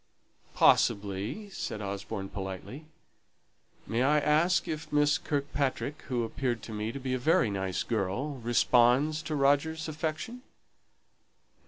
[0.55, 2.85] "Possibly," said Osborne, politely.
[3.85, 7.83] "May I ask if Miss Kirkpatrick, who appeared to me to be a very nice
[7.83, 10.41] girl, responds to Roger's affection?"